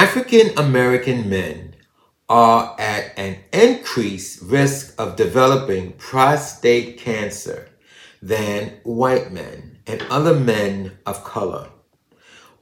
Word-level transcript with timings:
African 0.00 0.58
American 0.58 1.28
men 1.28 1.74
are 2.26 2.74
at 2.78 3.12
an 3.18 3.36
increased 3.52 4.40
risk 4.40 4.94
of 4.98 5.14
developing 5.14 5.92
prostate 5.92 6.96
cancer 6.96 7.68
than 8.22 8.80
white 8.82 9.30
men 9.30 9.76
and 9.86 10.00
other 10.08 10.32
men 10.32 10.96
of 11.04 11.22
color. 11.22 11.68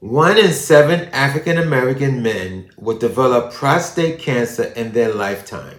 One 0.01 0.37
in 0.37 0.51
seven 0.51 1.09
African 1.13 1.59
American 1.59 2.25
men 2.25 2.71
will 2.77 2.99
develop 2.99 3.53
prostate 3.53 4.19
cancer 4.19 4.65
in 4.75 4.91
their 4.91 5.15
lifetime. 5.15 5.79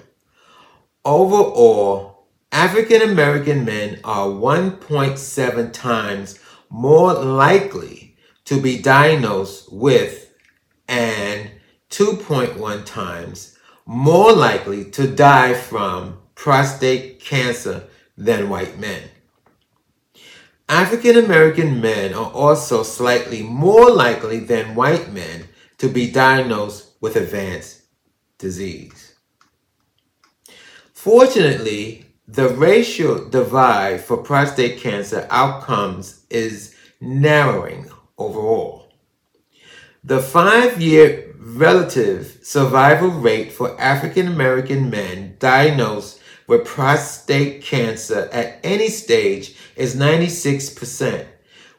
Overall, 1.03 2.29
African 2.53 3.01
American 3.01 3.65
men 3.65 3.99
are 4.05 4.27
1.7 4.27 5.73
times 5.73 6.39
more 6.69 7.13
likely 7.13 8.15
to 8.45 8.61
be 8.61 8.81
diagnosed 8.81 9.73
with 9.73 10.28
and 10.89 11.51
2.1 11.89 12.85
times 12.85 13.57
more 13.85 14.33
likely 14.33 14.83
to 14.91 15.07
die 15.07 15.53
from 15.53 16.19
prostate 16.35 17.19
cancer 17.19 17.85
than 18.17 18.49
white 18.49 18.77
men. 18.77 19.03
African 20.67 21.17
American 21.17 21.81
men 21.81 22.13
are 22.13 22.31
also 22.31 22.83
slightly 22.83 23.41
more 23.41 23.89
likely 23.89 24.39
than 24.39 24.75
white 24.75 25.11
men 25.11 25.47
to 25.79 25.87
be 25.87 26.11
diagnosed 26.11 26.91
with 27.01 27.15
advanced 27.15 27.81
disease. 28.37 29.15
Fortunately, 30.93 32.05
the 32.27 32.49
racial 32.49 33.27
divide 33.29 34.01
for 34.01 34.17
prostate 34.17 34.79
cancer 34.79 35.25
outcomes 35.31 36.25
is 36.29 36.75
narrowing 37.01 37.89
overall. 38.17 38.78
The 40.03 40.21
five 40.21 40.81
year 40.81 41.35
relative 41.37 42.39
survival 42.41 43.09
rate 43.09 43.51
for 43.51 43.79
African 43.79 44.27
American 44.27 44.89
men 44.89 45.35
diagnosed 45.39 46.21
with 46.47 46.65
prostate 46.65 47.61
cancer 47.61 48.29
at 48.31 48.61
any 48.63 48.87
stage 48.87 49.55
is 49.75 49.97
96%, 49.97 51.25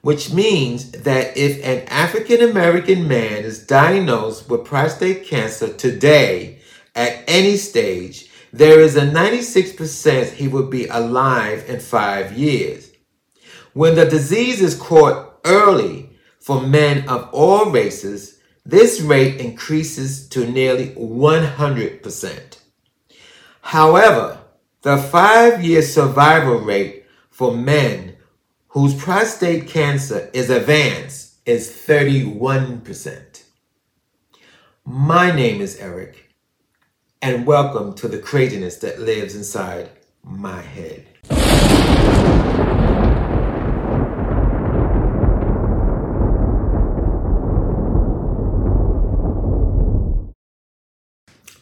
which 0.02 0.32
means 0.34 0.90
that 0.90 1.34
if 1.34 1.64
an 1.64 1.88
African 1.88 2.42
American 2.42 3.08
man 3.08 3.42
is 3.42 3.66
diagnosed 3.66 4.50
with 4.50 4.66
prostate 4.66 5.24
cancer 5.24 5.72
today 5.72 6.58
at 6.94 7.24
any 7.26 7.56
stage, 7.56 8.28
there 8.52 8.80
is 8.80 8.96
a 8.96 9.02
96% 9.02 10.32
he 10.32 10.46
will 10.46 10.66
be 10.66 10.86
alive 10.88 11.64
in 11.70 11.80
five 11.80 12.36
years. 12.36 12.92
When 13.72 13.94
the 13.94 14.04
disease 14.04 14.60
is 14.60 14.74
caught 14.74 15.40
early 15.46 16.09
for 16.40 16.60
men 16.62 17.08
of 17.08 17.28
all 17.32 17.70
races, 17.70 18.38
this 18.64 19.00
rate 19.00 19.40
increases 19.40 20.28
to 20.30 20.50
nearly 20.50 20.88
100%. 20.94 22.58
However, 23.60 24.38
the 24.82 24.96
five 24.96 25.62
year 25.62 25.82
survival 25.82 26.60
rate 26.60 27.04
for 27.28 27.54
men 27.54 28.16
whose 28.68 28.94
prostate 28.94 29.68
cancer 29.68 30.30
is 30.32 30.48
advanced 30.48 31.34
is 31.44 31.68
31%. 31.68 33.42
My 34.86 35.30
name 35.30 35.60
is 35.60 35.76
Eric, 35.76 36.30
and 37.20 37.46
welcome 37.46 37.92
to 37.94 38.08
the 38.08 38.18
craziness 38.18 38.76
that 38.78 39.00
lives 39.00 39.34
inside 39.34 39.90
my 40.22 40.60
head. 40.62 41.06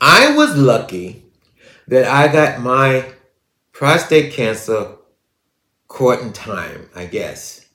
I 0.01 0.28
was 0.39 0.57
lucky 0.57 1.25
that 1.89 2.05
I 2.05 2.33
got 2.33 2.61
my 2.61 3.05
prostate 3.73 4.33
cancer 4.33 4.95
caught 5.89 6.21
in 6.21 6.33
time, 6.33 6.89
I 6.95 7.07
guess. 7.07 7.67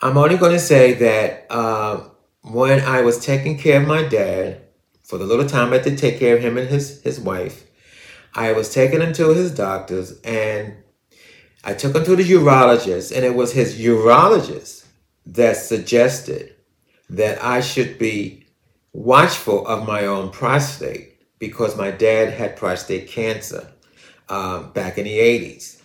I'm 0.00 0.16
only 0.16 0.36
going 0.36 0.52
to 0.52 0.60
say 0.60 0.92
that 0.94 1.46
uh, 1.50 2.04
when 2.42 2.80
I 2.82 3.00
was 3.00 3.18
taking 3.18 3.58
care 3.58 3.82
of 3.82 3.88
my 3.88 4.04
dad, 4.06 4.60
for 5.02 5.18
the 5.18 5.24
little 5.24 5.48
time 5.48 5.72
I 5.72 5.78
did 5.78 5.98
take 5.98 6.20
care 6.20 6.36
of 6.36 6.42
him 6.44 6.56
and 6.58 6.68
his, 6.68 7.02
his 7.02 7.18
wife, 7.18 7.64
I 8.36 8.52
was 8.52 8.72
taking 8.72 9.00
him 9.00 9.12
to 9.14 9.34
his 9.34 9.52
doctors 9.52 10.20
and 10.20 10.76
I 11.64 11.74
took 11.74 11.96
him 11.96 12.04
to 12.04 12.14
the 12.14 12.22
urologist, 12.22 13.14
and 13.14 13.24
it 13.24 13.34
was 13.34 13.52
his 13.52 13.76
urologist 13.80 14.86
that 15.26 15.56
suggested 15.56 16.54
that 17.10 17.42
I 17.42 17.62
should 17.62 17.98
be 17.98 18.46
watchful 18.92 19.66
of 19.66 19.88
my 19.88 20.06
own 20.06 20.30
prostate 20.30 21.17
because 21.38 21.76
my 21.76 21.90
dad 21.90 22.32
had 22.32 22.56
prostate 22.56 23.08
cancer 23.08 23.68
um, 24.28 24.72
back 24.72 24.98
in 24.98 25.04
the 25.04 25.18
80s. 25.18 25.80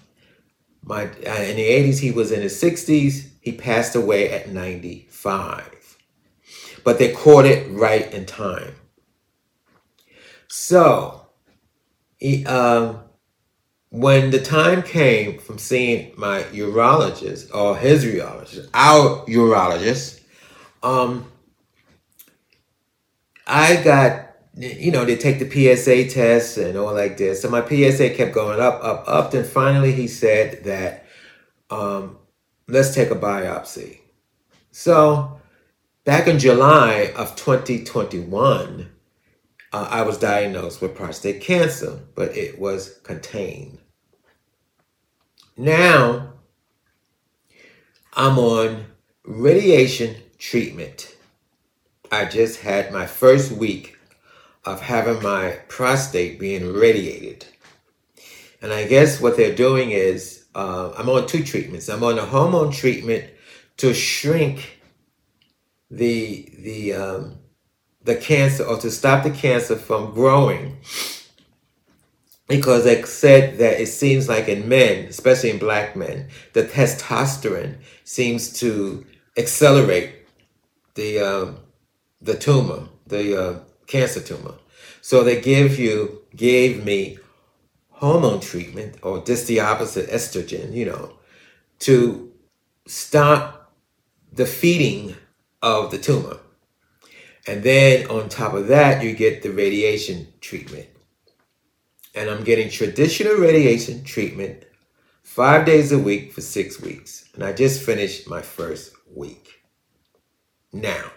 My, 0.83 1.05
uh, 1.05 1.41
in 1.43 1.55
the 1.55 1.69
80s, 1.69 1.99
he 1.99 2.11
was 2.11 2.31
in 2.31 2.41
his 2.41 2.61
60s. 2.61 3.29
He 3.41 3.53
passed 3.53 3.95
away 3.95 4.31
at 4.31 4.49
95. 4.49 5.97
But 6.83 6.99
they 6.99 7.13
caught 7.13 7.45
it 7.45 7.71
right 7.71 8.11
in 8.13 8.25
time. 8.25 8.75
So, 10.47 11.27
he, 12.17 12.45
um, 12.45 12.99
when 13.89 14.31
the 14.31 14.41
time 14.41 14.81
came 14.81 15.37
from 15.39 15.57
seeing 15.57 16.13
my 16.17 16.43
urologist 16.51 17.53
or 17.53 17.77
his 17.77 18.03
urologist, 18.03 18.69
our 18.73 19.25
urologist, 19.27 20.21
um, 20.81 21.31
I 23.45 23.81
got 23.83 24.32
you 24.55 24.91
know, 24.91 25.03
they 25.03 25.15
take 25.15 25.39
the 25.39 25.49
PSA 25.49 26.09
test 26.09 26.57
and 26.57 26.77
all 26.77 26.93
like 26.93 27.17
this. 27.17 27.41
So 27.41 27.49
my 27.49 27.61
PSA 27.61 28.11
kept 28.11 28.33
going 28.33 28.59
up, 28.59 28.83
up, 28.83 29.03
up. 29.07 29.31
Then 29.31 29.43
finally 29.43 29.91
he 29.91 30.07
said 30.07 30.63
that, 30.65 31.05
um, 31.69 32.17
let's 32.67 32.93
take 32.93 33.09
a 33.09 33.15
biopsy. 33.15 33.99
So 34.71 35.39
back 36.03 36.27
in 36.27 36.37
July 36.37 37.13
of 37.15 37.35
2021, 37.35 38.91
uh, 39.71 39.87
I 39.89 40.03
was 40.03 40.19
diagnosed 40.19 40.81
with 40.81 40.95
prostate 40.95 41.41
cancer, 41.41 41.99
but 42.13 42.37
it 42.37 42.59
was 42.59 42.99
contained. 43.03 43.79
Now 45.57 46.33
I'm 48.13 48.37
on 48.37 48.85
radiation 49.23 50.15
treatment. 50.37 51.15
I 52.11 52.25
just 52.25 52.61
had 52.61 52.93
my 52.93 53.07
first 53.07 53.51
week 53.51 53.97
of 54.65 54.81
having 54.81 55.21
my 55.21 55.57
prostate 55.67 56.39
being 56.39 56.73
radiated. 56.73 57.45
And 58.61 58.71
I 58.71 58.85
guess 58.87 59.19
what 59.19 59.35
they're 59.35 59.55
doing 59.55 59.91
is 59.91 60.45
uh, 60.55 60.93
I'm 60.97 61.09
on 61.09 61.27
two 61.27 61.43
treatments. 61.43 61.89
I'm 61.89 62.03
on 62.03 62.17
a 62.17 62.25
hormone 62.25 62.71
treatment 62.71 63.25
to 63.77 63.93
shrink 63.93 64.79
the 65.91 66.49
the 66.59 66.93
um, 66.93 67.39
the 68.03 68.15
cancer 68.15 68.63
or 68.63 68.77
to 68.77 68.89
stop 68.89 69.23
the 69.23 69.31
cancer 69.31 69.75
from 69.75 70.13
growing 70.13 70.77
because 72.47 72.83
they 72.83 73.01
said 73.03 73.57
that 73.57 73.79
it 73.79 73.87
seems 73.87 74.27
like 74.27 74.47
in 74.47 74.67
men, 74.67 75.05
especially 75.05 75.49
in 75.49 75.57
black 75.57 75.95
men, 75.95 76.27
the 76.53 76.63
testosterone 76.63 77.77
seems 78.03 78.53
to 78.59 79.05
accelerate 79.37 80.13
the 80.95 81.19
um, 81.19 81.57
the 82.21 82.35
tumor, 82.35 82.87
the 83.07 83.41
uh, 83.41 83.59
cancer 83.87 84.21
tumor. 84.21 84.55
So 85.01 85.23
they 85.23 85.41
give 85.41 85.79
you, 85.79 86.21
gave 86.35 86.83
me 86.83 87.19
hormone 87.89 88.39
treatment 88.39 88.97
or 89.01 89.23
just 89.23 89.47
the 89.47 89.59
opposite 89.59 90.09
estrogen, 90.09 90.73
you 90.73 90.85
know, 90.85 91.13
to 91.79 92.31
stop 92.85 93.73
the 94.31 94.45
feeding 94.45 95.15
of 95.61 95.91
the 95.91 95.97
tumor. 95.97 96.37
And 97.47 97.63
then 97.63 98.07
on 98.09 98.29
top 98.29 98.53
of 98.53 98.67
that, 98.67 99.03
you 99.03 99.13
get 99.13 99.41
the 99.41 99.51
radiation 99.51 100.27
treatment. 100.39 100.87
And 102.15 102.29
I'm 102.29 102.43
getting 102.43 102.69
traditional 102.69 103.35
radiation 103.35 104.03
treatment 104.03 104.65
five 105.23 105.65
days 105.65 105.91
a 105.91 105.99
week 105.99 106.31
for 106.31 106.41
six 106.41 106.79
weeks. 106.79 107.29
And 107.33 107.43
I 107.43 107.53
just 107.53 107.81
finished 107.81 108.27
my 108.27 108.41
first 108.41 108.93
week. 109.13 109.63
Now, 110.71 111.11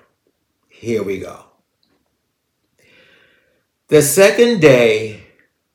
here 0.68 1.02
we 1.02 1.20
go. 1.20 1.44
The 3.88 4.02
second 4.02 4.60
day 4.60 5.22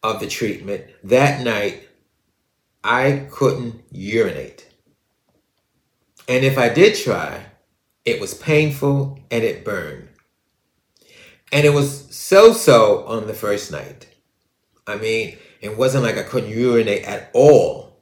of 0.03 0.19
the 0.19 0.27
treatment, 0.27 0.85
that 1.05 1.45
night, 1.45 1.87
I 2.83 3.27
couldn't 3.31 3.83
urinate. 3.89 4.67
And 6.27 6.43
if 6.43 6.57
I 6.57 6.67
did 6.67 6.95
try, 6.95 7.45
it 8.03 8.19
was 8.19 8.33
painful 8.33 9.17
and 9.31 9.45
it 9.45 9.63
burned. 9.63 10.09
And 11.53 11.65
it 11.65 11.73
was 11.73 12.13
so 12.13 12.51
so 12.51 13.05
on 13.05 13.27
the 13.27 13.33
first 13.33 13.71
night. 13.71 14.07
I 14.85 14.97
mean, 14.97 15.37
it 15.61 15.77
wasn't 15.77 16.03
like 16.03 16.17
I 16.17 16.23
couldn't 16.23 16.49
urinate 16.49 17.03
at 17.05 17.29
all, 17.33 17.97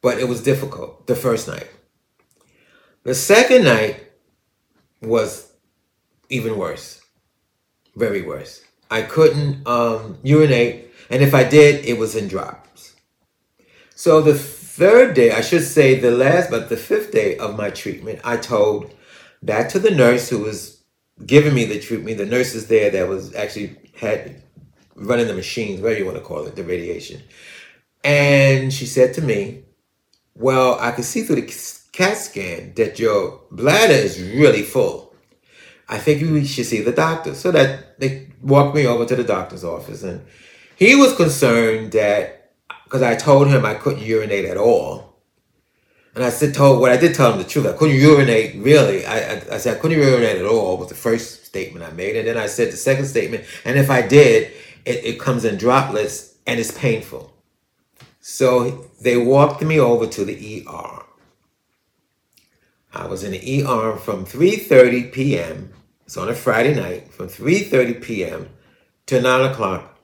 but 0.00 0.18
it 0.18 0.28
was 0.28 0.42
difficult 0.42 1.06
the 1.06 1.16
first 1.16 1.46
night. 1.46 1.68
The 3.02 3.14
second 3.14 3.64
night 3.64 4.12
was 5.02 5.52
even 6.30 6.56
worse. 6.56 7.02
very 7.94 8.22
worse. 8.22 8.62
I 8.92 9.00
couldn't 9.00 9.66
um, 9.66 10.18
urinate, 10.22 10.90
and 11.08 11.22
if 11.22 11.34
I 11.34 11.44
did, 11.44 11.84
it 11.86 11.96
was 11.96 12.14
in 12.14 12.28
drops. 12.28 12.94
So 13.94 14.20
the 14.20 14.34
third 14.34 15.14
day, 15.14 15.32
I 15.32 15.40
should 15.40 15.64
say 15.64 15.98
the 15.98 16.10
last, 16.10 16.50
but 16.50 16.68
the 16.68 16.76
fifth 16.76 17.10
day 17.10 17.38
of 17.38 17.56
my 17.56 17.70
treatment, 17.70 18.20
I 18.22 18.36
told 18.36 18.94
back 19.42 19.70
to 19.70 19.78
the 19.78 19.90
nurse 19.90 20.28
who 20.28 20.40
was 20.40 20.82
giving 21.24 21.54
me 21.54 21.64
the 21.64 21.80
treatment, 21.80 22.18
the 22.18 22.26
nurses 22.26 22.66
there 22.68 22.90
that 22.90 23.08
was 23.08 23.34
actually 23.34 23.76
had 23.96 24.42
running 24.94 25.26
the 25.26 25.34
machines, 25.34 25.80
whatever 25.80 25.98
you 25.98 26.04
want 26.04 26.18
to 26.18 26.22
call 26.22 26.46
it, 26.46 26.54
the 26.54 26.62
radiation. 26.62 27.22
And 28.04 28.70
she 28.70 28.84
said 28.84 29.14
to 29.14 29.22
me, 29.22 29.62
Well, 30.34 30.78
I 30.78 30.90
can 30.92 31.04
see 31.04 31.22
through 31.22 31.36
the 31.36 31.54
CAT 31.92 32.18
scan 32.18 32.74
that 32.74 32.98
your 32.98 33.40
bladder 33.50 33.94
is 33.94 34.20
really 34.20 34.62
full. 34.62 35.01
I 35.88 35.98
think 35.98 36.20
you 36.20 36.44
should 36.44 36.66
see 36.66 36.80
the 36.80 36.92
doctor. 36.92 37.34
So 37.34 37.50
that 37.52 37.98
they 37.98 38.28
walked 38.40 38.74
me 38.74 38.86
over 38.86 39.04
to 39.04 39.16
the 39.16 39.24
doctor's 39.24 39.64
office 39.64 40.02
and 40.02 40.24
he 40.76 40.94
was 40.96 41.14
concerned 41.14 41.92
that 41.92 42.52
because 42.84 43.02
I 43.02 43.14
told 43.14 43.48
him 43.48 43.64
I 43.64 43.74
couldn't 43.74 44.02
urinate 44.02 44.44
at 44.44 44.56
all. 44.56 45.12
And 46.14 46.22
I 46.22 46.28
said, 46.28 46.54
told 46.54 46.80
what 46.80 46.92
I 46.92 46.98
did 46.98 47.14
tell 47.14 47.32
him 47.32 47.38
the 47.38 47.44
truth. 47.44 47.66
I 47.66 47.72
couldn't 47.72 47.96
urinate 47.96 48.56
really. 48.56 49.06
I, 49.06 49.16
I, 49.16 49.42
I 49.52 49.58
said 49.58 49.76
I 49.76 49.80
couldn't 49.80 49.98
urinate 49.98 50.38
at 50.38 50.44
all 50.44 50.76
was 50.76 50.88
the 50.88 50.94
first 50.94 51.46
statement 51.46 51.84
I 51.86 51.90
made. 51.92 52.16
And 52.16 52.26
then 52.26 52.36
I 52.36 52.46
said 52.46 52.70
the 52.70 52.76
second 52.76 53.06
statement, 53.06 53.44
and 53.64 53.78
if 53.78 53.90
I 53.90 54.02
did, 54.02 54.52
it, 54.84 55.04
it 55.04 55.20
comes 55.20 55.44
in 55.44 55.56
droplets 55.56 56.34
and 56.46 56.60
it's 56.60 56.70
painful. 56.70 57.32
So 58.20 58.90
they 59.00 59.16
walked 59.16 59.62
me 59.62 59.80
over 59.80 60.06
to 60.06 60.24
the 60.24 60.66
ER. 60.68 61.02
I 62.92 63.06
was 63.06 63.24
in 63.24 63.32
the 63.32 63.64
ER 63.64 63.96
from 63.96 64.24
3.30 64.26 65.12
p.m. 65.12 65.72
It's 66.06 66.16
on 66.16 66.28
a 66.28 66.34
Friday 66.34 66.74
night, 66.74 67.12
from 67.12 67.28
3.30 67.28 68.02
p.m. 68.02 68.48
to 69.06 69.20
9 69.20 69.50
o'clock 69.50 69.98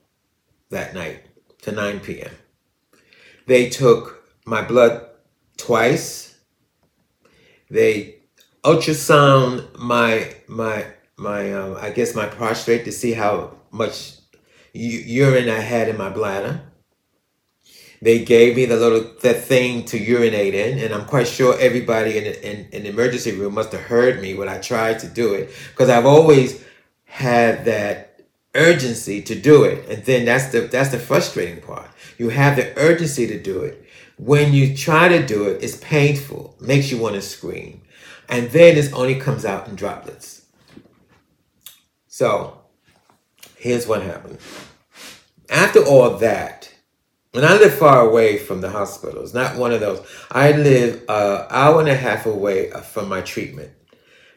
that 0.70 0.94
night, 0.94 1.22
to 1.62 1.72
9 1.72 2.00
p.m. 2.00 2.32
They 3.46 3.68
took 3.68 4.24
my 4.46 4.62
blood 4.62 5.06
twice. 5.56 6.38
They 7.70 8.16
ultrasound 8.64 9.78
my 9.78 10.34
my 10.46 10.86
my 11.16 11.52
um, 11.52 11.76
I 11.80 11.90
guess 11.90 12.14
my 12.14 12.26
prostate 12.26 12.84
to 12.84 12.92
see 12.92 13.12
how 13.12 13.56
much 13.70 14.16
u- 14.72 15.24
urine 15.24 15.48
I 15.48 15.60
had 15.60 15.88
in 15.88 15.96
my 15.98 16.10
bladder. 16.10 16.62
They 18.00 18.24
gave 18.24 18.56
me 18.56 18.64
the 18.64 18.76
little 18.76 19.12
the 19.20 19.34
thing 19.34 19.84
to 19.86 19.98
urinate 19.98 20.54
in, 20.54 20.78
and 20.78 20.94
I'm 20.94 21.06
quite 21.06 21.26
sure 21.26 21.58
everybody 21.58 22.18
in 22.18 22.24
in, 22.24 22.68
in 22.72 22.82
the 22.84 22.90
emergency 22.90 23.32
room 23.32 23.54
must 23.54 23.72
have 23.72 23.82
heard 23.82 24.20
me 24.22 24.34
when 24.34 24.48
I 24.48 24.58
tried 24.58 25.00
to 25.00 25.08
do 25.08 25.34
it 25.34 25.50
because 25.70 25.88
I've 25.88 26.06
always 26.06 26.62
had 27.04 27.64
that 27.64 28.20
urgency 28.54 29.22
to 29.22 29.34
do 29.34 29.64
it, 29.64 29.88
and 29.88 30.04
then 30.04 30.24
that's 30.24 30.52
the 30.52 30.60
that's 30.62 30.90
the 30.90 30.98
frustrating 30.98 31.60
part. 31.60 31.90
You 32.18 32.28
have 32.28 32.56
the 32.56 32.76
urgency 32.78 33.26
to 33.26 33.40
do 33.40 33.60
it. 33.62 33.84
When 34.16 34.52
you 34.52 34.76
try 34.76 35.08
to 35.08 35.24
do 35.24 35.48
it, 35.48 35.62
it's 35.62 35.76
painful, 35.76 36.56
makes 36.60 36.90
you 36.90 36.98
want 36.98 37.14
to 37.14 37.22
scream, 37.22 37.82
and 38.28 38.50
then 38.50 38.76
it 38.76 38.92
only 38.92 39.18
comes 39.18 39.44
out 39.44 39.68
in 39.68 39.76
droplets. 39.76 40.46
So, 42.06 42.60
here's 43.56 43.86
what 43.86 44.02
happened. 44.02 44.38
After 45.48 45.84
all 45.84 46.18
that, 46.18 46.67
and 47.38 47.46
I 47.46 47.56
live 47.56 47.74
far 47.74 48.00
away 48.00 48.36
from 48.36 48.60
the 48.60 48.70
hospitals, 48.70 49.32
not 49.32 49.56
one 49.56 49.70
of 49.70 49.78
those. 49.78 50.04
I 50.28 50.50
live 50.50 51.04
an 51.08 51.46
hour 51.50 51.78
and 51.78 51.88
a 51.88 51.94
half 51.94 52.26
away 52.26 52.72
uh, 52.72 52.80
from 52.80 53.08
my 53.08 53.20
treatment. 53.20 53.70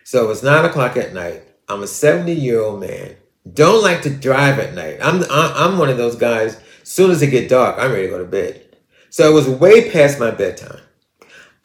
So 0.04 0.30
it's 0.30 0.44
nine 0.44 0.66
o'clock 0.66 0.98
at 0.98 1.12
night. 1.12 1.42
I'm 1.68 1.82
a 1.82 1.88
70 1.88 2.32
year 2.32 2.62
old 2.62 2.80
man. 2.80 3.16
Don't 3.52 3.82
like 3.82 4.04
to 4.04 4.12
drive 4.12 4.60
at 4.60 4.76
night. 4.76 5.00
I'm 5.02 5.24
I'm 5.32 5.80
one 5.80 5.90
of 5.90 5.98
those 5.98 6.16
guys. 6.16 6.62
As 6.84 6.88
soon 6.88 7.10
as 7.10 7.24
it 7.24 7.32
get 7.32 7.50
dark, 7.50 7.78
I'm 7.80 7.92
ready 7.92 8.04
to 8.04 8.12
go 8.12 8.20
to 8.20 8.26
bed. 8.26 8.78
So 9.10 9.28
it 9.28 9.34
was 9.34 9.50
way 9.50 9.90
past 9.90 10.20
my 10.20 10.30
bedtime. 10.30 10.82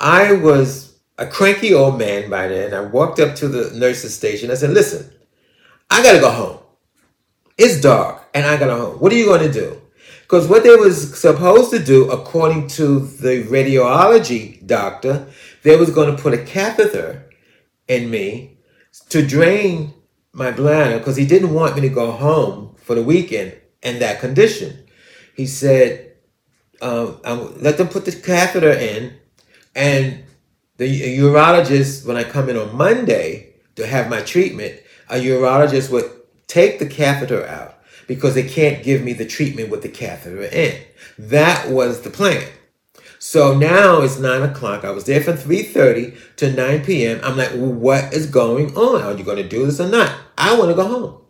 I 0.00 0.32
was 0.32 0.98
a 1.18 1.26
cranky 1.26 1.74
old 1.74 1.98
man 1.98 2.30
by 2.30 2.48
then. 2.48 2.72
I 2.72 2.80
walked 2.80 3.20
up 3.20 3.34
to 3.36 3.48
the 3.48 3.78
nurse's 3.78 4.14
station. 4.14 4.50
I 4.50 4.54
said, 4.54 4.70
"Listen, 4.70 5.12
I 5.90 6.02
gotta 6.02 6.20
go 6.20 6.30
home. 6.30 6.58
It's 7.58 7.78
dark, 7.78 8.22
and 8.32 8.46
I 8.46 8.56
gotta 8.56 8.74
home. 8.74 8.96
What 9.00 9.12
are 9.12 9.16
you 9.16 9.26
going 9.26 9.42
to 9.42 9.52
do?" 9.52 9.82
Because 10.26 10.48
what 10.48 10.64
they 10.64 10.74
was 10.74 11.16
supposed 11.16 11.70
to 11.70 11.78
do, 11.78 12.10
according 12.10 12.66
to 12.70 12.98
the 12.98 13.44
radiology 13.44 14.66
doctor, 14.66 15.28
they 15.62 15.76
was 15.76 15.90
going 15.90 16.14
to 16.14 16.20
put 16.20 16.34
a 16.34 16.44
catheter 16.44 17.30
in 17.86 18.10
me 18.10 18.58
to 19.10 19.24
drain 19.24 19.94
my 20.32 20.50
bladder 20.50 20.98
because 20.98 21.16
he 21.16 21.26
didn't 21.26 21.54
want 21.54 21.76
me 21.76 21.82
to 21.82 21.88
go 21.88 22.10
home 22.10 22.74
for 22.76 22.96
the 22.96 23.04
weekend 23.04 23.54
in 23.82 24.00
that 24.00 24.18
condition. 24.18 24.88
He 25.36 25.46
said, 25.46 26.14
um, 26.82 27.20
let 27.60 27.78
them 27.78 27.88
put 27.88 28.04
the 28.04 28.12
catheter 28.12 28.72
in, 28.72 29.14
and 29.76 30.24
the 30.76 31.18
urologist, 31.18 32.04
when 32.04 32.16
I 32.16 32.24
come 32.24 32.48
in 32.48 32.56
on 32.56 32.76
Monday 32.76 33.54
to 33.76 33.86
have 33.86 34.10
my 34.10 34.22
treatment, 34.22 34.80
a 35.08 35.14
urologist 35.14 35.92
would 35.92 36.10
take 36.48 36.80
the 36.80 36.86
catheter 36.86 37.46
out 37.46 37.75
because 38.06 38.34
they 38.34 38.48
can't 38.48 38.82
give 38.82 39.02
me 39.02 39.12
the 39.12 39.26
treatment 39.26 39.70
with 39.70 39.82
the 39.82 39.88
catheter 39.88 40.42
in. 40.42 40.80
That 41.18 41.70
was 41.70 42.02
the 42.02 42.10
plan. 42.10 42.46
So 43.18 43.56
now 43.56 44.02
it's 44.02 44.18
nine 44.18 44.42
o'clock. 44.42 44.84
I 44.84 44.90
was 44.90 45.04
there 45.04 45.20
from 45.20 45.36
3.30 45.36 46.36
to 46.36 46.52
9 46.52 46.84
p.m. 46.84 47.20
I'm 47.22 47.36
like, 47.36 47.50
well, 47.54 47.72
what 47.72 48.12
is 48.12 48.26
going 48.26 48.76
on? 48.76 49.02
Are 49.02 49.16
you 49.16 49.24
going 49.24 49.38
to 49.38 49.48
do 49.48 49.66
this 49.66 49.80
or 49.80 49.88
not? 49.88 50.14
I 50.38 50.56
want 50.56 50.70
to 50.70 50.74
go 50.74 50.86
home. 50.86 51.20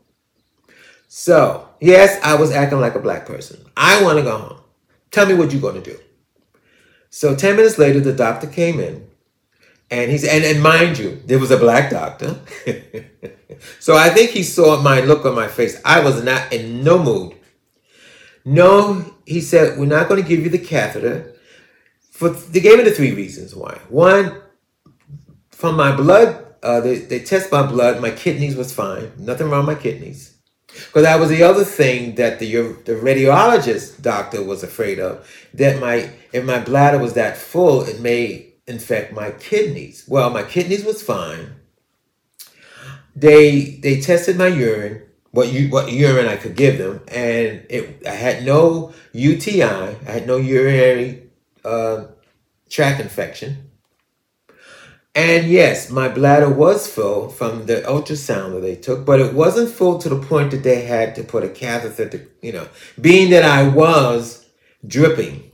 So, 1.08 1.68
yes, 1.80 2.20
I 2.22 2.34
was 2.34 2.50
acting 2.50 2.80
like 2.80 2.94
a 2.94 3.00
black 3.00 3.24
person. 3.24 3.64
I 3.76 4.02
want 4.02 4.18
to 4.18 4.24
go 4.24 4.36
home. 4.36 4.60
Tell 5.10 5.26
me 5.26 5.34
what 5.34 5.52
you're 5.52 5.62
going 5.62 5.80
to 5.82 5.90
do. 5.90 5.98
So 7.08 7.34
10 7.34 7.56
minutes 7.56 7.78
later, 7.78 8.00
the 8.00 8.12
doctor 8.12 8.46
came 8.46 8.80
in 8.80 9.08
and 9.90 10.10
he's, 10.10 10.24
and, 10.24 10.44
and 10.44 10.62
mind 10.62 10.98
you, 10.98 11.22
there 11.26 11.38
was 11.38 11.50
a 11.50 11.56
black 11.56 11.90
doctor. 11.90 12.40
so 13.80 13.96
I 13.96 14.10
think 14.10 14.30
he 14.30 14.42
saw 14.42 14.80
my 14.82 15.00
look 15.00 15.24
on 15.24 15.34
my 15.34 15.48
face. 15.48 15.80
I 15.84 16.00
was 16.00 16.22
not 16.24 16.52
in 16.52 16.82
no 16.82 16.98
mood. 16.98 17.34
No, 18.44 19.14
he 19.26 19.40
said, 19.40 19.78
we're 19.78 19.86
not 19.86 20.08
going 20.08 20.22
to 20.22 20.28
give 20.28 20.40
you 20.40 20.50
the 20.50 20.58
catheter. 20.58 21.34
For 22.10 22.30
They 22.30 22.60
gave 22.60 22.78
me 22.78 22.84
the 22.84 22.92
three 22.92 23.12
reasons 23.12 23.54
why. 23.54 23.78
One, 23.88 24.40
from 25.50 25.76
my 25.76 25.94
blood, 25.94 26.44
uh, 26.62 26.80
they, 26.80 26.98
they 26.98 27.20
test 27.20 27.52
my 27.52 27.64
blood, 27.66 28.00
my 28.00 28.10
kidneys 28.10 28.56
was 28.56 28.72
fine. 28.72 29.12
Nothing 29.18 29.50
wrong 29.50 29.66
with 29.66 29.76
my 29.76 29.82
kidneys. 29.82 30.36
Because 30.68 31.04
that 31.04 31.20
was 31.20 31.30
the 31.30 31.42
other 31.42 31.64
thing 31.64 32.16
that 32.16 32.38
the 32.38 32.52
the 32.84 32.94
radiologist 32.94 34.02
doctor 34.02 34.42
was 34.42 34.62
afraid 34.62 34.98
of. 34.98 35.26
That 35.54 35.80
my 35.80 36.10
if 36.32 36.44
my 36.44 36.60
bladder 36.60 36.98
was 36.98 37.14
that 37.14 37.36
full, 37.38 37.82
it 37.82 38.00
may 38.00 38.54
infect 38.66 39.12
my 39.12 39.30
kidneys. 39.30 40.04
Well, 40.08 40.30
my 40.30 40.42
kidneys 40.42 40.84
was 40.84 41.02
fine. 41.02 41.56
They 43.14 43.78
they 43.82 44.00
tested 44.00 44.36
my 44.36 44.48
urine, 44.48 45.02
what 45.30 45.52
you 45.52 45.68
what 45.68 45.90
urine 45.90 46.26
I 46.26 46.36
could 46.36 46.56
give 46.56 46.78
them, 46.78 47.00
and 47.08 47.64
it 47.70 48.02
I 48.06 48.14
had 48.14 48.44
no 48.44 48.92
UTI, 49.12 49.62
I 49.62 50.10
had 50.10 50.26
no 50.26 50.36
urinary 50.36 51.30
uh, 51.64 52.06
tract 52.68 53.00
infection. 53.00 53.70
And 55.14 55.48
yes, 55.48 55.90
my 55.90 56.10
bladder 56.10 56.50
was 56.50 56.86
full 56.86 57.30
from 57.30 57.64
the 57.64 57.76
ultrasound 57.76 58.52
that 58.52 58.60
they 58.60 58.76
took, 58.76 59.06
but 59.06 59.18
it 59.18 59.32
wasn't 59.32 59.70
full 59.70 59.98
to 60.00 60.10
the 60.10 60.20
point 60.20 60.50
that 60.50 60.62
they 60.62 60.82
had 60.82 61.14
to 61.14 61.24
put 61.24 61.42
a 61.42 61.48
catheter 61.48 62.06
to, 62.10 62.26
you 62.42 62.52
know, 62.52 62.68
being 63.00 63.30
that 63.30 63.42
I 63.42 63.66
was 63.66 64.44
dripping 64.86 65.45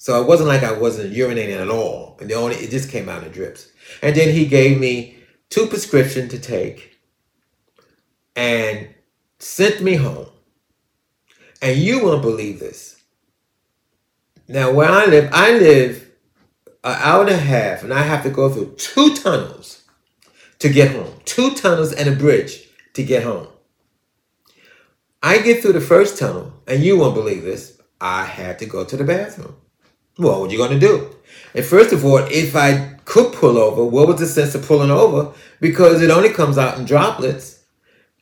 so 0.00 0.18
it 0.18 0.26
wasn't 0.26 0.48
like 0.48 0.62
I 0.62 0.72
wasn't 0.72 1.12
urinating 1.12 1.60
at 1.60 1.68
all. 1.68 2.16
And 2.22 2.30
the 2.30 2.34
only 2.34 2.56
it 2.56 2.70
just 2.70 2.88
came 2.88 3.10
out 3.10 3.22
in 3.22 3.30
drips. 3.32 3.70
And 4.00 4.16
then 4.16 4.34
he 4.34 4.46
gave 4.46 4.80
me 4.80 5.18
two 5.50 5.66
prescriptions 5.66 6.30
to 6.30 6.38
take 6.38 6.98
and 8.34 8.88
sent 9.40 9.82
me 9.82 9.96
home. 9.96 10.30
And 11.60 11.78
you 11.78 12.02
won't 12.02 12.22
believe 12.22 12.60
this. 12.60 12.98
Now 14.48 14.72
where 14.72 14.88
I 14.88 15.04
live, 15.04 15.28
I 15.34 15.58
live 15.58 16.10
an 16.82 16.96
hour 16.98 17.20
and 17.20 17.30
a 17.30 17.36
half, 17.36 17.82
and 17.82 17.92
I 17.92 18.00
have 18.00 18.22
to 18.22 18.30
go 18.30 18.48
through 18.48 18.76
two 18.76 19.14
tunnels 19.14 19.82
to 20.60 20.70
get 20.70 20.92
home. 20.92 21.12
Two 21.26 21.54
tunnels 21.54 21.92
and 21.92 22.08
a 22.08 22.16
bridge 22.16 22.70
to 22.94 23.04
get 23.04 23.22
home. 23.22 23.48
I 25.22 25.40
get 25.42 25.60
through 25.60 25.74
the 25.74 25.80
first 25.82 26.18
tunnel, 26.18 26.54
and 26.66 26.82
you 26.82 26.96
won't 26.96 27.14
believe 27.14 27.42
this. 27.42 27.78
I 28.00 28.24
had 28.24 28.58
to 28.60 28.64
go 28.64 28.86
to 28.86 28.96
the 28.96 29.04
bathroom. 29.04 29.56
Well, 30.20 30.42
what 30.42 30.50
are 30.50 30.52
you 30.52 30.58
going 30.58 30.78
to 30.78 30.78
do? 30.78 31.16
And 31.54 31.64
first 31.64 31.94
of 31.94 32.04
all, 32.04 32.18
if 32.18 32.54
I 32.54 32.98
could 33.06 33.32
pull 33.32 33.56
over, 33.56 33.82
what 33.82 34.06
was 34.06 34.20
the 34.20 34.26
sense 34.26 34.54
of 34.54 34.66
pulling 34.66 34.90
over? 34.90 35.32
Because 35.60 36.02
it 36.02 36.10
only 36.10 36.28
comes 36.28 36.58
out 36.58 36.78
in 36.78 36.84
droplets. 36.84 37.64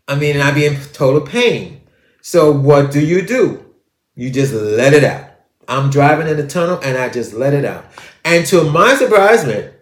I 0.06 0.14
mean, 0.14 0.40
I'd 0.40 0.54
be 0.54 0.64
in 0.64 0.80
total 0.92 1.20
pain. 1.20 1.80
So 2.22 2.52
what 2.52 2.92
do 2.92 3.04
you 3.04 3.22
do? 3.22 3.64
You 4.14 4.30
just 4.30 4.52
let 4.52 4.94
it 4.94 5.02
out. 5.02 5.28
I'm 5.66 5.90
driving 5.90 6.28
in 6.28 6.36
the 6.36 6.46
tunnel 6.46 6.80
and 6.84 6.96
I 6.96 7.08
just 7.08 7.34
let 7.34 7.52
it 7.52 7.64
out. 7.64 7.84
And 8.24 8.46
to 8.46 8.70
my 8.70 8.94
surprisement, 8.94 9.74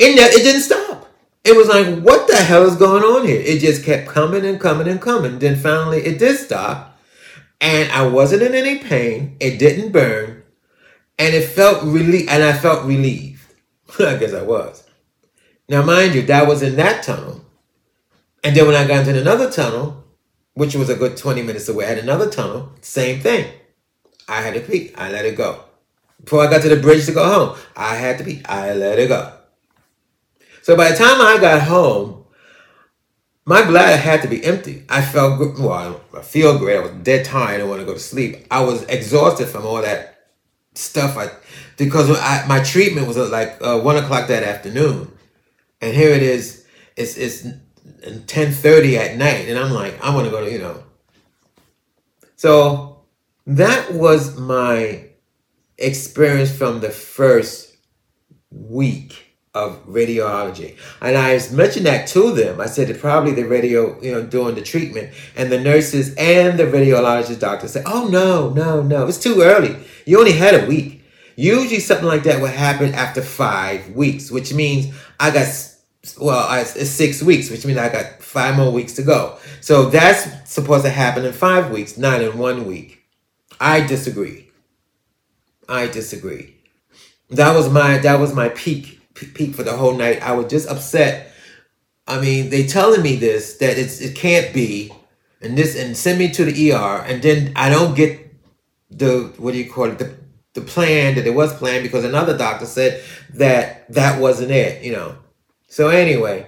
it, 0.00 0.18
it 0.18 0.42
didn't 0.42 0.62
stop. 0.62 1.08
it 1.44 1.56
was 1.56 1.68
like, 1.68 2.02
what 2.02 2.26
the 2.26 2.36
hell 2.36 2.66
is 2.66 2.74
going 2.74 3.04
on 3.04 3.24
here? 3.24 3.40
It 3.40 3.60
just 3.60 3.84
kept 3.84 4.08
coming 4.08 4.44
and 4.44 4.60
coming 4.60 4.88
and 4.88 5.00
coming. 5.00 5.38
Then 5.38 5.56
finally 5.56 6.00
it 6.04 6.18
did 6.18 6.38
stop. 6.38 6.98
And 7.60 7.90
I 7.92 8.04
wasn't 8.04 8.42
in 8.42 8.54
any 8.54 8.78
pain. 8.78 9.36
It 9.38 9.58
didn't 9.58 9.92
burn. 9.92 10.41
And 11.22 11.36
it 11.36 11.44
felt 11.44 11.84
really, 11.84 12.26
and 12.26 12.42
I 12.42 12.52
felt 12.52 12.84
relieved. 12.84 13.46
I 14.00 14.16
guess 14.16 14.34
I 14.34 14.42
was. 14.42 14.84
Now, 15.68 15.84
mind 15.84 16.16
you, 16.16 16.22
that 16.22 16.48
was 16.48 16.62
in 16.62 16.74
that 16.74 17.04
tunnel. 17.04 17.44
And 18.42 18.56
then 18.56 18.66
when 18.66 18.74
I 18.74 18.88
got 18.88 19.06
into 19.06 19.20
another 19.20 19.48
tunnel, 19.48 20.02
which 20.54 20.74
was 20.74 20.90
a 20.90 20.96
good 20.96 21.16
20 21.16 21.42
minutes 21.42 21.68
away, 21.68 21.84
I 21.84 21.90
had 21.90 21.98
another 21.98 22.28
tunnel, 22.28 22.72
same 22.80 23.20
thing. 23.20 23.52
I 24.28 24.42
had 24.42 24.54
to 24.54 24.60
pee. 24.60 24.90
I 24.96 25.12
let 25.12 25.24
it 25.24 25.36
go. 25.36 25.62
Before 26.24 26.44
I 26.44 26.50
got 26.50 26.62
to 26.62 26.68
the 26.68 26.82
bridge 26.82 27.06
to 27.06 27.12
go 27.12 27.24
home, 27.24 27.56
I 27.76 27.94
had 27.94 28.18
to 28.18 28.24
pee. 28.24 28.42
I 28.46 28.74
let 28.74 28.98
it 28.98 29.06
go. 29.06 29.32
So 30.62 30.76
by 30.76 30.90
the 30.90 30.96
time 30.96 31.20
I 31.20 31.38
got 31.40 31.62
home, 31.62 32.24
my 33.44 33.64
bladder 33.64 33.96
had 33.96 34.22
to 34.22 34.28
be 34.28 34.44
empty. 34.44 34.84
I 34.88 35.02
felt 35.02 35.38
good. 35.38 35.56
Well, 35.56 36.00
I 36.16 36.22
feel 36.22 36.58
great. 36.58 36.78
I 36.78 36.80
was 36.80 36.92
dead 37.04 37.24
tired. 37.26 37.48
I 37.48 37.56
didn't 37.58 37.68
want 37.68 37.80
to 37.80 37.86
go 37.86 37.94
to 37.94 38.00
sleep. 38.00 38.44
I 38.50 38.62
was 38.62 38.82
exhausted 38.86 39.46
from 39.46 39.64
all 39.64 39.82
that 39.82 40.11
stuff. 40.74 41.16
I 41.16 41.30
because 41.76 42.10
I, 42.10 42.46
my 42.46 42.62
treatment 42.62 43.06
was 43.06 43.16
at 43.16 43.30
like 43.30 43.58
uh, 43.60 43.78
one 43.80 43.96
o'clock 43.96 44.28
that 44.28 44.42
afternoon, 44.42 45.10
and 45.80 45.94
here 45.94 46.10
it 46.10 46.22
is. 46.22 46.66
It's 46.96 47.16
it's 47.16 47.46
ten 48.26 48.52
thirty 48.52 48.96
at 48.98 49.16
night, 49.16 49.48
and 49.48 49.58
I'm 49.58 49.72
like, 49.72 50.02
I 50.02 50.14
want 50.14 50.26
to 50.26 50.30
go 50.30 50.44
to 50.44 50.50
you 50.50 50.58
know. 50.58 50.82
So 52.36 53.04
that 53.46 53.92
was 53.92 54.36
my 54.36 55.06
experience 55.78 56.56
from 56.56 56.80
the 56.80 56.90
first 56.90 57.76
week 58.50 59.32
of 59.54 59.84
radiology. 59.86 60.76
And 61.00 61.16
I 61.16 61.38
mentioned 61.52 61.86
that 61.86 62.06
to 62.08 62.32
them. 62.32 62.60
I 62.60 62.66
said 62.66 62.88
that 62.88 63.00
probably 63.00 63.32
the 63.32 63.44
radio, 63.44 64.00
you 64.00 64.12
know, 64.12 64.22
doing 64.22 64.54
the 64.54 64.62
treatment 64.62 65.12
and 65.36 65.52
the 65.52 65.60
nurses 65.60 66.14
and 66.16 66.58
the 66.58 66.64
radiologist 66.64 67.38
doctor 67.38 67.68
said, 67.68 67.84
oh, 67.86 68.08
no, 68.08 68.48
no, 68.50 68.82
no, 68.82 69.06
it's 69.06 69.18
too 69.18 69.42
early. 69.42 69.76
You 70.04 70.18
only 70.18 70.32
had 70.32 70.54
a 70.54 70.66
week. 70.66 71.04
Usually 71.36 71.80
something 71.80 72.06
like 72.06 72.24
that 72.24 72.40
would 72.40 72.50
happen 72.50 72.94
after 72.94 73.22
five 73.22 73.90
weeks, 73.90 74.30
which 74.30 74.52
means 74.52 74.94
I 75.18 75.30
got, 75.30 75.46
well, 76.20 76.46
it's 76.60 76.90
six 76.90 77.22
weeks, 77.22 77.50
which 77.50 77.64
means 77.64 77.78
I 77.78 77.88
got 77.88 78.22
five 78.22 78.56
more 78.56 78.70
weeks 78.70 78.94
to 78.94 79.02
go. 79.02 79.38
So 79.60 79.86
that's 79.88 80.50
supposed 80.50 80.84
to 80.84 80.90
happen 80.90 81.24
in 81.24 81.32
five 81.32 81.70
weeks, 81.70 81.96
not 81.96 82.20
in 82.20 82.38
one 82.38 82.66
week. 82.66 83.02
I 83.60 83.80
disagree. 83.80 84.50
I 85.68 85.86
disagree. 85.86 86.56
That 87.30 87.56
was 87.56 87.70
my, 87.70 87.98
that 87.98 88.20
was 88.20 88.34
my 88.34 88.50
peak 88.50 89.00
peak 89.14 89.54
for 89.54 89.62
the 89.62 89.76
whole 89.76 89.94
night. 89.94 90.22
I 90.22 90.32
was 90.32 90.46
just 90.46 90.68
upset. 90.68 91.32
I 92.06 92.20
mean, 92.20 92.50
they 92.50 92.66
telling 92.66 93.02
me 93.02 93.16
this 93.16 93.58
that 93.58 93.78
it's 93.78 94.00
it 94.00 94.16
can't 94.16 94.52
be, 94.52 94.92
and 95.40 95.56
this 95.56 95.76
and 95.76 95.96
send 95.96 96.18
me 96.18 96.30
to 96.30 96.44
the 96.44 96.72
ER, 96.72 97.04
and 97.06 97.22
then 97.22 97.52
I 97.56 97.68
don't 97.68 97.94
get 97.94 98.21
the 98.96 99.32
what 99.38 99.52
do 99.52 99.58
you 99.58 99.70
call 99.70 99.86
it 99.86 99.98
the 99.98 100.14
the 100.54 100.60
plan 100.60 101.14
that 101.14 101.26
it 101.26 101.34
was 101.34 101.54
planned 101.54 101.82
because 101.82 102.04
another 102.04 102.36
doctor 102.36 102.66
said 102.66 103.02
that 103.34 103.90
that 103.92 104.20
wasn't 104.20 104.50
it. 104.50 104.82
You 104.84 104.92
know. 104.92 105.16
So 105.68 105.88
anyway, 105.88 106.46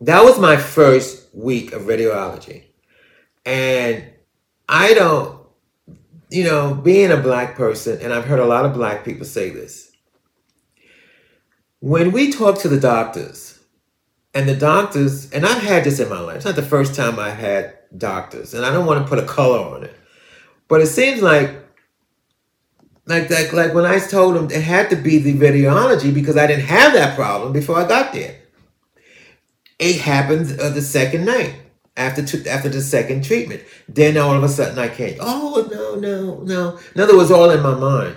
that 0.00 0.22
was 0.22 0.38
my 0.38 0.56
first 0.56 1.34
week 1.34 1.72
of 1.72 1.82
radiology, 1.82 2.64
and 3.44 4.04
I 4.68 4.94
don't. 4.94 5.38
You 6.32 6.44
know, 6.44 6.74
being 6.74 7.10
a 7.10 7.16
black 7.16 7.56
person, 7.56 7.98
and 8.00 8.12
I've 8.12 8.24
heard 8.24 8.38
a 8.38 8.46
lot 8.46 8.64
of 8.64 8.72
black 8.72 9.04
people 9.04 9.26
say 9.26 9.50
this 9.50 9.90
when 11.80 12.12
we 12.12 12.30
talk 12.30 12.58
to 12.60 12.68
the 12.68 12.78
doctors, 12.78 13.58
and 14.34 14.48
the 14.48 14.54
doctors, 14.54 15.30
and 15.32 15.44
I've 15.44 15.62
had 15.62 15.84
this 15.84 15.98
in 15.98 16.08
my 16.08 16.20
life, 16.20 16.36
it's 16.36 16.44
not 16.44 16.56
the 16.56 16.62
first 16.62 16.94
time 16.94 17.18
I've 17.18 17.38
had 17.38 17.74
doctors, 17.96 18.54
and 18.54 18.64
I 18.64 18.70
don't 18.70 18.86
want 18.86 19.02
to 19.04 19.08
put 19.08 19.18
a 19.18 19.26
color 19.26 19.58
on 19.58 19.84
it, 19.84 19.96
but 20.70 20.80
it 20.80 20.86
seems 20.86 21.20
like 21.20 21.50
like 23.04 23.28
that 23.28 23.52
like 23.52 23.74
when 23.74 23.84
I 23.84 23.98
told 23.98 24.36
them 24.36 24.50
it 24.50 24.62
had 24.62 24.88
to 24.90 24.96
be 24.96 25.18
the 25.18 25.34
radiology 25.34 26.14
because 26.14 26.36
I 26.36 26.46
didn't 26.46 26.66
have 26.66 26.92
that 26.94 27.16
problem 27.16 27.52
before 27.52 27.76
I 27.76 27.86
got 27.86 28.14
there. 28.14 28.36
It 29.80 30.00
happened 30.00 30.58
uh, 30.60 30.70
the 30.70 30.80
second 30.80 31.24
night 31.24 31.56
after 31.96 32.22
after 32.48 32.68
the 32.68 32.80
second 32.80 33.24
treatment. 33.24 33.62
Then 33.88 34.16
all 34.16 34.34
of 34.34 34.44
a 34.44 34.48
sudden 34.48 34.78
I 34.78 34.88
can't. 34.88 35.16
Oh 35.20 35.68
no 35.70 35.96
no 35.96 36.40
no! 36.42 36.78
In 36.94 37.00
other 37.00 37.16
words, 37.16 37.32
all 37.32 37.50
in 37.50 37.62
my 37.62 37.74
mind. 37.74 38.14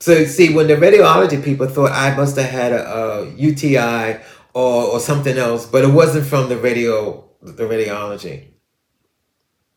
So 0.00 0.24
see, 0.24 0.54
when 0.54 0.66
the 0.66 0.76
radiology 0.76 1.42
people 1.42 1.66
thought 1.66 1.92
I 1.92 2.14
must 2.14 2.36
have 2.36 2.50
had 2.50 2.72
a, 2.72 2.94
a 2.94 3.30
UTI 3.30 4.20
or, 4.52 4.82
or 4.92 5.00
something 5.00 5.38
else, 5.38 5.64
but 5.64 5.82
it 5.82 5.90
wasn't 5.90 6.26
from 6.26 6.50
the 6.50 6.58
radio 6.58 7.24
the 7.40 7.64
radiology. 7.64 8.48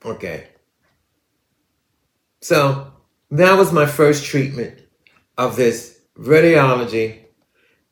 Okay. 0.04 0.48
So 2.42 2.92
that 3.32 3.58
was 3.58 3.72
my 3.72 3.86
first 3.86 4.26
treatment 4.26 4.80
of 5.38 5.56
this 5.56 6.00
radiology. 6.18 7.20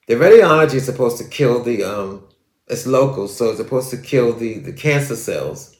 The 0.08 0.16
radiology 0.16 0.76
is 0.76 0.86
supposed 0.86 1.18
to 1.18 1.26
kill 1.26 1.64
the 1.64 1.84
um 1.84 2.24
it's 2.68 2.86
local, 2.86 3.30
so 3.30 3.50
it's 3.50 3.60
supposed 3.60 3.92
to 3.92 3.98
kill 3.98 4.34
the, 4.34 4.60
the 4.60 4.74
cancer 4.74 5.16
cells. 5.16 5.78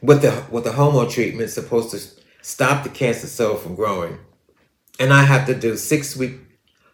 With 0.00 0.22
the 0.22 0.44
with 0.50 0.64
the 0.64 0.72
hormone 0.72 1.08
treatment, 1.08 1.44
it's 1.44 1.54
supposed 1.54 1.90
to 1.90 2.00
stop 2.42 2.84
the 2.84 2.90
cancer 2.90 3.26
cell 3.26 3.56
from 3.56 3.74
growing 3.74 4.18
and 4.98 5.12
I 5.12 5.22
have 5.22 5.46
to 5.46 5.54
do 5.54 5.76
six 5.76 6.16
week 6.16 6.40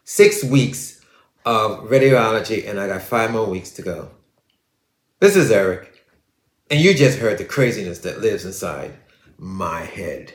six 0.04 0.44
weeks 0.44 1.00
of 1.46 1.88
radiology, 1.88 2.68
and 2.68 2.78
I 2.78 2.86
got 2.86 3.02
five 3.02 3.30
more 3.30 3.46
weeks 3.46 3.70
to 3.72 3.82
go. 3.82 4.10
This 5.20 5.36
is 5.36 5.50
Eric, 5.50 6.04
and 6.70 6.80
you 6.80 6.94
just 6.94 7.18
heard 7.18 7.38
the 7.38 7.44
craziness 7.44 8.00
that 8.00 8.20
lives 8.20 8.44
inside 8.44 8.94
my 9.38 9.82
head. 9.82 10.34